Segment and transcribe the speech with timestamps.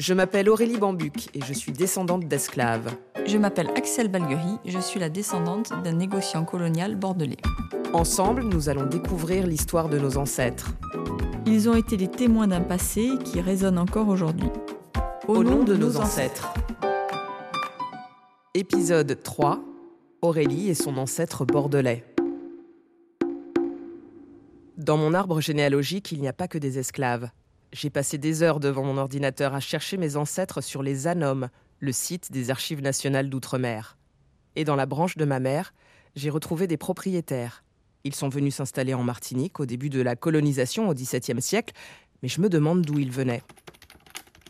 [0.00, 2.96] Je m'appelle Aurélie Bambuc et je suis descendante d'esclaves.
[3.26, 7.36] Je m'appelle Axel Balguerie, je suis la descendante d'un négociant colonial bordelais.
[7.92, 10.70] Ensemble, nous allons découvrir l'histoire de nos ancêtres.
[11.44, 14.48] Ils ont été les témoins d'un passé qui résonne encore aujourd'hui.
[15.28, 16.54] Au, nom, de, nos ancêtres.
[18.54, 19.60] Épisode 3
[20.22, 22.06] Aurélie et son ancêtre bordelais.
[24.78, 27.28] Dans mon arbre généalogique, il n'y a pas que des esclaves.
[27.72, 31.92] J'ai passé des heures devant mon ordinateur à chercher mes ancêtres sur les ANOM, le
[31.92, 33.96] site des Archives nationales d'outre-mer.
[34.56, 35.72] Et dans la branche de ma mère,
[36.16, 37.62] j'ai retrouvé des propriétaires.
[38.02, 41.74] Ils sont venus s'installer en Martinique au début de la colonisation au XVIIe siècle,
[42.22, 43.42] mais je me demande d'où ils venaient.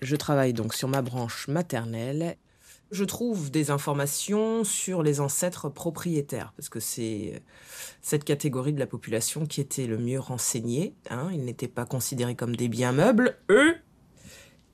[0.00, 2.36] Je travaille donc sur ma branche maternelle.
[2.92, 7.42] Je trouve des informations sur les ancêtres propriétaires, parce que c'est
[8.02, 10.94] cette catégorie de la population qui était le mieux renseignée.
[11.08, 11.30] Hein.
[11.32, 13.76] Ils n'étaient pas considérés comme des biens meubles, eux.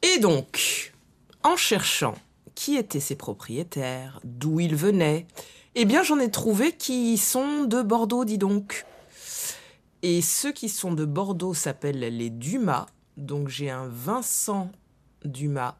[0.00, 0.94] Et donc,
[1.42, 2.14] en cherchant
[2.54, 5.26] qui étaient ces propriétaires, d'où ils venaient,
[5.74, 8.86] eh bien j'en ai trouvé qui sont de Bordeaux, dis donc.
[10.00, 12.86] Et ceux qui sont de Bordeaux s'appellent les Dumas.
[13.18, 14.72] Donc j'ai un Vincent
[15.26, 15.76] Dumas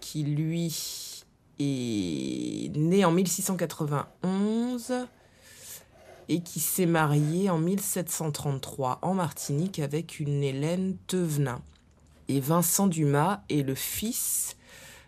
[0.00, 0.70] qui lui
[1.58, 4.92] est né en 1691
[6.28, 11.60] et qui s'est marié en 1733 en Martinique avec une Hélène Tevenin.
[12.28, 14.56] Et Vincent Dumas est le fils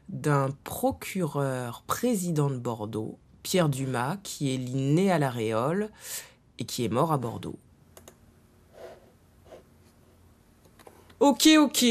[0.08, 5.90] d'un procureur président de Bordeaux, Pierre Dumas, qui est né à la Réole
[6.58, 7.58] et qui est mort à Bordeaux.
[11.18, 11.86] Ok, ok.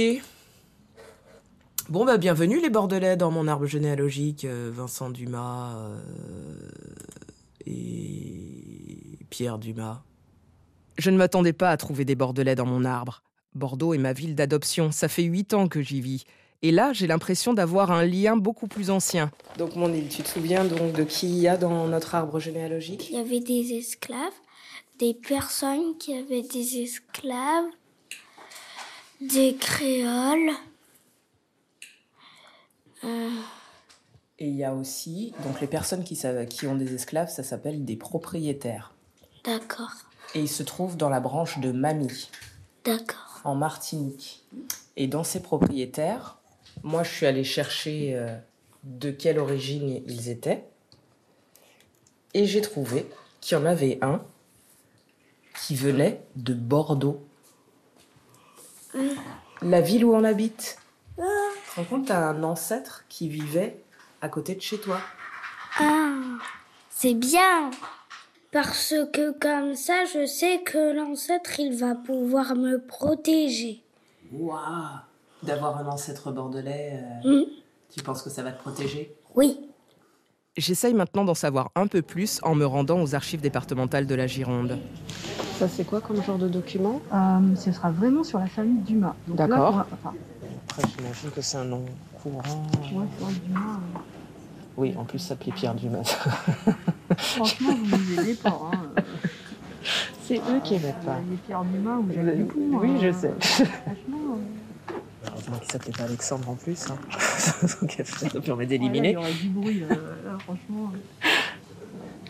[1.88, 6.00] Bon, bah, bienvenue les Bordelais dans mon arbre généalogique, euh, Vincent Dumas euh,
[7.68, 10.02] et Pierre Dumas.
[10.98, 13.22] Je ne m'attendais pas à trouver des Bordelais dans mon arbre.
[13.54, 16.26] Bordeaux est ma ville d'adoption, ça fait huit ans que j'y vis.
[16.64, 19.30] Et là, j'ai l'impression d'avoir un lien beaucoup plus ancien.
[19.60, 22.40] Donc, mon île, tu te souviens donc de qui il y a dans notre arbre
[22.40, 23.10] généalogique?
[23.12, 24.34] Il y avait des esclaves,
[24.98, 27.70] des personnes qui avaient des esclaves,
[29.22, 30.52] des créoles.
[33.06, 33.30] Euh,
[34.40, 37.86] Et il y a aussi, donc les personnes qui, qui ont des esclaves, ça s'appelle
[37.86, 38.94] des propriétaires.
[39.44, 39.92] D'accord,
[40.34, 42.30] Et ils se trouvent dans la branche de Mamie,
[42.84, 43.42] d'accord.
[43.44, 44.44] en Martinique.
[44.98, 46.38] Et dans ces propriétaires,
[46.84, 48.36] moi je suis allée chercher euh,
[48.84, 50.66] de quelle origine ils étaient.
[52.34, 53.06] Et j'ai trouvé
[53.40, 54.22] qu'il y en avait un
[55.62, 57.24] qui venait de Bordeaux.
[59.62, 60.80] La ville où on habite.
[61.18, 61.24] Tu
[61.76, 63.78] te rends compte, t'as un ancêtre qui vivait
[64.22, 65.00] à côté de chez toi.
[65.80, 66.14] Ah,
[66.90, 67.70] c'est bien.
[68.52, 73.84] Parce que comme ça, je sais que l'ancêtre, il va pouvoir me protéger.
[74.32, 74.60] Waouh
[75.44, 77.46] D'avoir un ancêtre bordelais, euh, Hmm,
[77.94, 79.14] tu penses que ça va te protéger?
[79.36, 79.60] Oui.
[80.58, 84.26] J'essaye maintenant d'en savoir un peu plus en me rendant aux archives départementales de la
[84.26, 84.80] Gironde.
[85.60, 87.02] Ça, c'est quoi comme genre de document?
[87.14, 89.16] Euh, ce sera vraiment sur la famille Dumas.
[89.28, 89.86] D'accord.
[89.92, 90.14] enfin,
[90.78, 91.86] Après, j'imagine que c'est un nom
[92.22, 92.42] courant.
[92.94, 94.00] ouais, sur Dumas, euh,
[94.78, 96.04] Oui, en plus, ça s'appelait Pierre Dumas.
[97.18, 98.60] franchement, vous ne aidez pas.
[98.74, 99.02] hein.
[100.24, 101.20] c'est eux qui n'aimaient pas.
[101.30, 102.60] Les Pierre Dumas ou Jacques Dupont.
[102.74, 103.34] Oui, je euh, sais.
[103.40, 104.38] Franchement,
[105.28, 106.86] Heureusement qu'il s'appelait pas Alexandre en plus.
[106.90, 106.98] Hein.
[107.82, 109.10] Donc, ça permet d'éliminer.
[109.10, 109.84] il y aurait du bruit.
[109.84, 110.92] euh, là, franchement.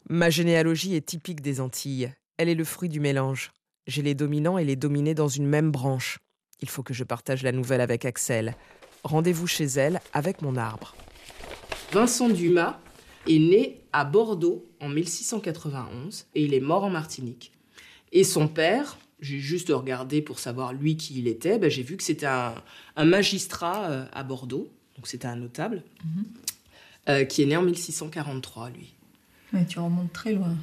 [0.08, 2.14] Ma généalogie est typique des Antilles.
[2.38, 3.50] Elle est le fruit du mélange.
[3.88, 6.20] J'ai les dominants et les dominés dans une même branche.
[6.62, 8.56] Il faut que je partage la nouvelle avec Axel.
[9.04, 10.96] Rendez-vous chez elle avec mon arbre.
[11.92, 12.78] Vincent Dumas
[13.28, 17.52] est né à Bordeaux en 1691 et il est mort en Martinique.
[18.12, 21.98] Et son père, j'ai juste regardé pour savoir lui qui il était, ben, j'ai vu
[21.98, 22.56] que c'était un,
[23.04, 27.28] magistrat à Bordeaux, donc c'était un notable, mhm.
[27.28, 28.94] qui est né en 1643, lui.
[29.54, 30.56] Mais tu remontes très loin.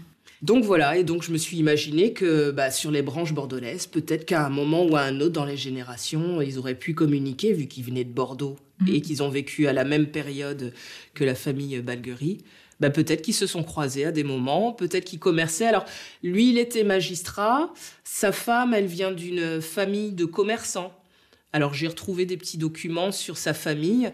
[0.43, 4.26] Donc voilà, et donc je me suis imaginé que bah, sur les branches bordelaises, peut-être
[4.26, 7.67] qu'à un moment ou à un autre dans les générations, ils auraient pu communiquer vu
[7.67, 8.94] qu'ils venaient de Bordeaux mhm.
[8.94, 10.73] et qu'ils ont vécu à la même période
[11.14, 12.38] que la famille Balguerie.
[12.81, 15.67] Bah, peut-être qu'ils se sont croisés à des moments, peut-être qu'ils commerçaient.
[15.67, 15.84] Alors
[16.23, 17.73] lui, il était magistrat,
[18.05, 20.93] sa femme, elle vient d'une famille de commerçants.
[21.52, 24.12] Alors j'ai retrouvé des petits documents sur sa famille.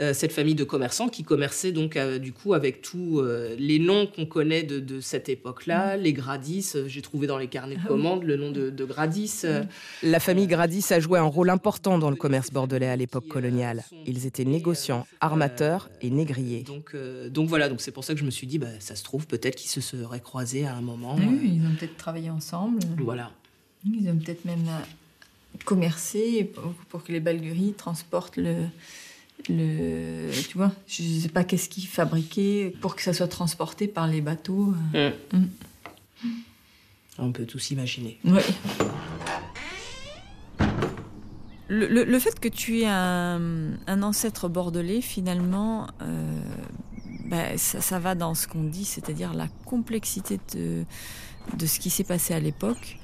[0.00, 3.80] Euh, cette famille de commerçants qui commerçait donc euh, du coup avec tous euh, les
[3.80, 6.00] noms qu'on connaît de, cette époque-là, mm.
[6.00, 6.72] les Gradis.
[6.86, 9.42] J'ai trouvé dans les carnets de ah commandes le nom de, Gradis.
[9.44, 9.66] Mm.
[10.04, 13.82] La famille Gradis a joué un rôle important dans le commerce bordelais à l'époque coloniale.
[14.06, 16.62] Ils étaient négociants, armateurs et négriers.
[16.62, 16.94] Donc,
[17.30, 19.26] donc voilà, donc c'est pour ça que je me suis dit, bah, ça se trouve
[19.26, 21.16] peut-être qu'ils se seraient croisés à un moment.
[21.16, 22.78] Oui, ils ont peut-être travaillé ensemble.
[22.98, 23.32] Voilà.
[23.84, 24.66] Ils ont peut-être même
[25.64, 26.52] commercé
[26.88, 28.54] pour que les Balgueries transportent le,
[29.48, 33.88] le, tu vois, je ne sais pas qu'est-ce qu'ils fabriquaient pour que ça soit transporté
[33.88, 34.74] par les bateaux.
[34.94, 35.10] Euh.
[35.32, 35.38] Mm.
[36.24, 36.28] Mm.
[37.18, 38.18] On peut tout s'imaginer.
[38.24, 38.42] Oui.
[41.70, 46.40] Le, fait que tu aies un, ancêtre bordelais, finalement, euh,
[47.26, 50.84] bah, ça, ça, va dans ce qu'on dit, c'est-à-dire la complexité de,
[51.58, 52.98] de ce qui s'est passé à l'époque.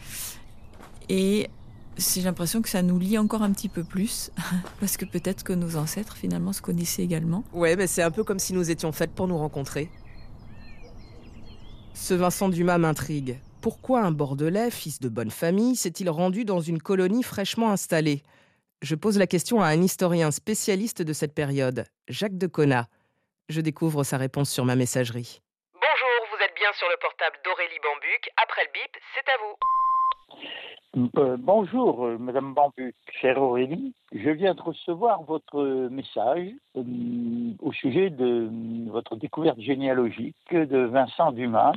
[1.10, 1.48] Et
[1.96, 4.31] j'ai l'impression que ça nous lie encore un petit peu plus,
[4.81, 7.44] parce que peut-être que nos ancêtres finalement se connaissaient également.
[7.52, 9.88] Ouais, mais c'est un peu comme si nous étions faites pour nous rencontrer.
[11.94, 13.38] Ce Vincent Dumas m'intrigue.
[13.62, 18.23] Pourquoi un Bordelais, fils de bonne famille, s'est-il rendu dans une colonie fraîchement installée?
[18.82, 22.88] Je pose la question à un historien spécialiste de cette période, Jacques de Cona.
[23.49, 25.40] Je découvre sa réponse sur ma messagerie.
[25.73, 28.31] Bonjour, vous êtes bien sur le portable d'Aurélie Bambuc.
[28.43, 29.83] Après le bip, c'est à vous.
[30.96, 33.94] Euh, bonjour, euh, Madame Bambu, chère Aurélie.
[34.12, 36.82] Je viens de recevoir votre message euh,
[37.60, 38.48] au sujet de
[38.90, 41.72] votre découverte généalogique de Vincent Dumas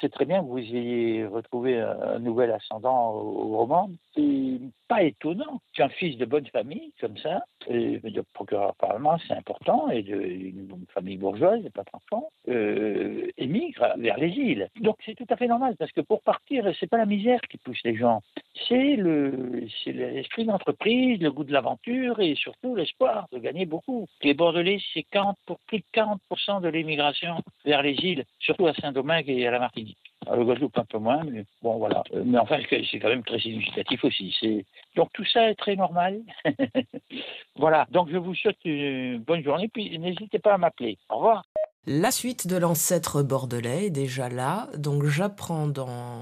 [0.00, 3.90] c'est très bien que vous ayez retrouvé un nouvel ascendant au roman.
[4.14, 4.58] C'est
[4.88, 10.02] pas étonnant qu'un fils de bonne famille, comme ça, de procureur parlement, c'est important, et
[10.02, 14.68] d'une famille bourgeoise, pas d'enfant, euh, émigre vers les îles.
[14.80, 17.58] Donc c'est tout à fait normal, parce que pour partir, c'est pas la misère qui
[17.58, 18.22] pousse les gens,
[18.68, 24.06] c'est le, l'esprit d'entreprise, le goût de l'aventure, et surtout l'espoir de gagner beaucoup.
[24.22, 28.74] Les Bordelais, c'est 40 pour plus de 40% de l'émigration vers les îles, surtout à
[28.74, 30.09] Saint-Domingue et à la Martinique.
[30.28, 32.02] Le Guadeloupe un peu moins, mais bon voilà.
[32.12, 34.66] Euh, mais enfin, c'est quand même très significatif aussi.
[34.94, 36.20] Donc tout ça est très normal.
[37.56, 37.86] voilà.
[37.90, 40.98] Donc je vous souhaite une bonne journée, puis n'hésitez pas à m'appeler.
[41.08, 41.44] Au revoir.
[41.86, 46.20] La suite de l'ancêtre bordelais est déjà là, donc j'apprends dans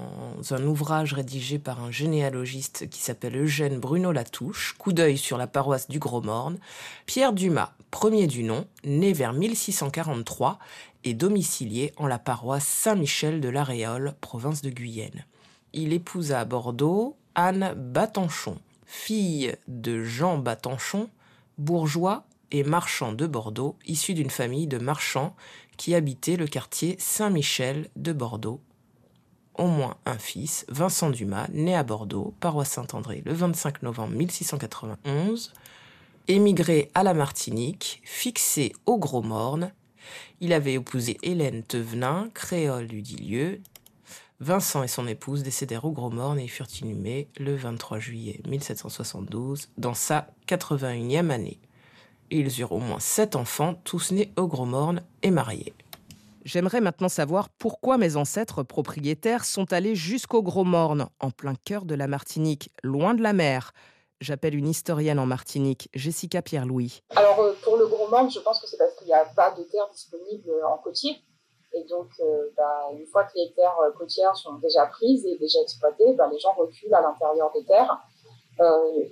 [0.52, 5.48] un ouvrage rédigé par un généalogiste qui s'appelle Eugène Bruno Latouche, coup d'œil sur la
[5.48, 6.58] paroisse du Gros-Morne,
[7.06, 10.60] Pierre Dumas, premier du nom, né vers 1643
[11.14, 15.25] domicilié en la paroisse Saint-Michel de l'Aréole, province de Guyenne.
[15.72, 21.08] Il épousa à Bordeaux Anne Batanchon, fille de Jean Batanchon,
[21.58, 25.37] bourgeois et marchand de Bordeaux, issu d'une famille de marchands
[25.76, 28.60] qui habitait le quartier Saint-Michel de Bordeaux.
[29.55, 35.53] Au moins un fils, Vincent Dumas, né à Bordeaux, paroisse Saint-André, le 25 novembre 1691,
[36.29, 39.72] émigré à la Martinique, fixé au Gros Morne.
[40.41, 43.60] Il avait épousé Hélène Tevenin, créole du dit lieu.
[44.41, 49.69] Vincent et son épouse décédèrent au Gros Morne et furent inhumés le 23 juillet 1772
[49.79, 51.58] dans sa 81e année.
[52.31, 55.74] Ils eurent au moins sept enfants, tous nés au Gros Morne et mariés.
[56.44, 61.84] J'aimerais maintenant savoir pourquoi mes ancêtres propriétaires sont allés jusqu'au Gros Morne, en plein cœur
[61.84, 63.72] de la Martinique, loin de la mer.
[64.20, 67.03] J'appelle une historienne en Martinique, Jessica Pierre-Louis.
[67.15, 69.53] Alors euh, pour le Gros Morne, je pense que c'est parce qu'il n'y a pas
[69.53, 71.17] de terre disponible en côtier.
[71.75, 75.37] Et donc, euh, bah, une fois que les terres euh, côtières sont déjà prises et
[75.37, 77.98] déjà exploitées, bah, les gens reculent à l'intérieur des terres.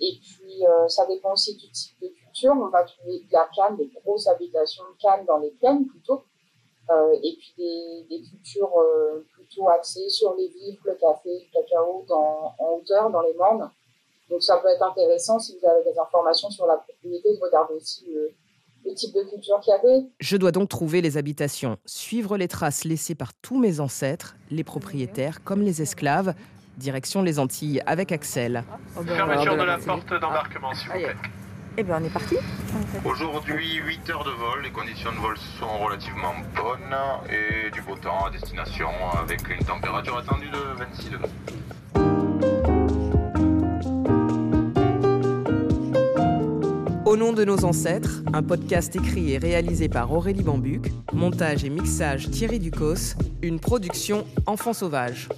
[0.00, 2.10] et puis, ça dépend aussi du type de
[2.44, 6.24] on va trouver de la canne, des grosses habitations de canne dans les plaines plutôt,
[6.90, 12.04] euh, et puis des, cultures euh, plutôt axées sur les vivres, le café, le cacao
[12.10, 13.70] en hauteur, dans les mornes.
[14.30, 17.74] Donc ça peut être intéressant si vous avez des informations sur la propriété de regarder
[17.74, 18.32] aussi le,
[18.84, 20.06] le type de culture qu'il y avait.
[20.20, 24.64] Je dois donc trouver les habitations, suivre les traces laissées par tous mes ancêtres, les
[24.64, 26.34] propriétaires comme les esclaves,
[26.76, 28.64] direction les Antilles avec Axel.
[29.06, 31.16] Fermeture de la porte d'embarquement, s'il vous plaît.
[31.78, 32.36] Eh bien, on est parti.
[33.04, 34.62] Aujourd'hui, 8 heures de vol.
[34.62, 36.96] Les conditions de vol sont relativement bonnes
[37.28, 38.88] et du beau temps à destination
[39.20, 41.28] avec une température attendue de 26 degrés.
[47.16, 51.70] Au nom de nos ancêtres, un podcast écrit et réalisé par Aurélie Bambuc, montage et
[51.70, 55.30] mixage Thierry Ducos, une production Enfants Sauvages.